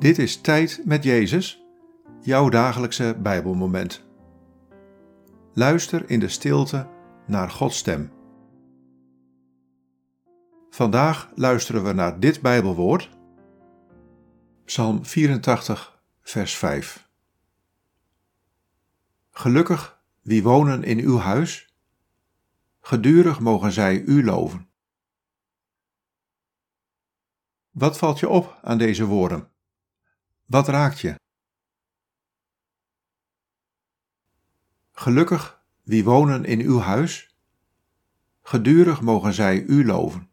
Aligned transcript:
Dit 0.00 0.18
is 0.18 0.40
Tijd 0.40 0.82
met 0.84 1.04
Jezus, 1.04 1.64
jouw 2.20 2.48
dagelijkse 2.48 3.16
Bijbelmoment. 3.22 4.04
Luister 5.54 6.10
in 6.10 6.20
de 6.20 6.28
stilte 6.28 6.88
naar 7.26 7.50
Gods 7.50 7.76
stem. 7.78 8.12
Vandaag 10.70 11.30
luisteren 11.34 11.84
we 11.84 11.92
naar 11.92 12.20
dit 12.20 12.40
Bijbelwoord, 12.40 13.10
Psalm 14.64 15.04
84, 15.04 16.02
vers 16.20 16.56
5. 16.56 17.08
Gelukkig 19.30 20.02
wie 20.20 20.42
wonen 20.42 20.82
in 20.82 20.98
uw 20.98 21.18
huis, 21.18 21.74
gedurig 22.80 23.40
mogen 23.40 23.72
zij 23.72 24.00
u 24.00 24.24
loven. 24.24 24.68
Wat 27.70 27.98
valt 27.98 28.18
je 28.18 28.28
op 28.28 28.58
aan 28.62 28.78
deze 28.78 29.04
woorden? 29.04 29.50
Wat 30.50 30.68
raakt 30.68 31.00
je? 31.00 31.14
Gelukkig 34.92 35.64
wie 35.82 36.04
wonen 36.04 36.44
in 36.44 36.60
uw 36.60 36.78
huis, 36.78 37.36
gedurig 38.42 39.00
mogen 39.00 39.32
zij 39.32 39.62
u 39.62 39.86
loven. 39.86 40.30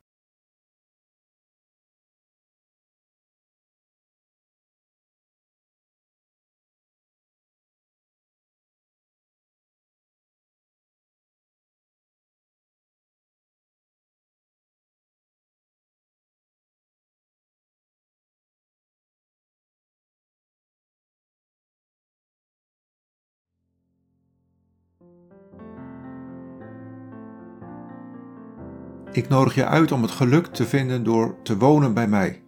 Ik 29.12 29.28
nodig 29.30 29.56
je 29.56 29.66
uit 29.66 29.92
om 29.92 30.02
het 30.02 30.12
geluk 30.12 30.46
te 30.46 30.66
vinden 30.66 31.04
door 31.04 31.42
te 31.42 31.58
wonen 31.58 31.94
bij 31.94 32.08
mij. 32.08 32.44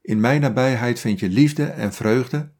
In 0.00 0.20
mijn 0.20 0.40
nabijheid 0.40 1.00
vind 1.00 1.20
je 1.20 1.28
liefde 1.28 1.66
en 1.66 1.92
vreugde. 1.92 2.52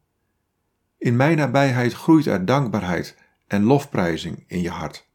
In 0.97 1.15
mijn 1.15 1.37
nabijheid 1.37 1.93
groeit 1.93 2.25
er 2.25 2.45
dankbaarheid 2.45 3.17
en 3.47 3.63
lofprijzing 3.63 4.43
in 4.47 4.61
je 4.61 4.69
hart. 4.69 5.09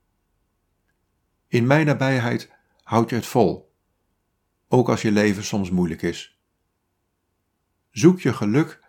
In 1.49 1.67
mijn 1.67 1.87
nabijheid 1.87 2.51
houd 2.83 3.11
je 3.11 3.17
het 3.17 3.27
vol, 3.27 3.75
ook 4.69 4.89
als 4.89 5.03
je 5.03 5.13
leven 5.13 5.45
soms 5.45 5.71
moeilijk 5.71 6.03
is. 6.03 6.41
Zoek 7.91 8.21
je 8.21 8.33
geluk 8.33 8.81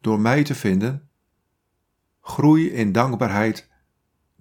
door 0.00 0.20
mij 0.20 0.44
te 0.44 0.54
vinden. 0.54 1.08
Groei 2.20 2.70
in 2.70 2.92
dankbaarheid 2.92 3.70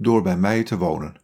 door 0.04 0.22
bij 0.22 0.38
mij 0.38 0.64
te 0.64 0.78
wonen. 0.78 1.22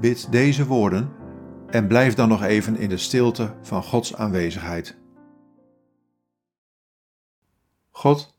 Bid 0.00 0.32
deze 0.32 0.66
woorden 0.66 1.12
en 1.70 1.86
blijf 1.86 2.14
dan 2.14 2.28
nog 2.28 2.42
even 2.42 2.76
in 2.76 2.88
de 2.88 2.96
stilte 2.96 3.54
van 3.62 3.82
Gods 3.82 4.14
aanwezigheid. 4.16 5.03
God, 8.04 8.34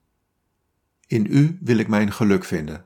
in 1.07 1.25
U 1.29 1.57
wil 1.61 1.77
ik 1.77 1.87
mijn 1.87 2.11
geluk 2.11 2.43
vinden. 2.43 2.85